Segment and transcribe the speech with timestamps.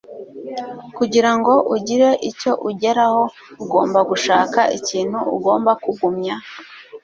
[0.97, 3.23] Kugira ngo ugire icyo ugeraho…
[3.63, 6.35] Ugomba gushaka ikintu ugomba kugumya,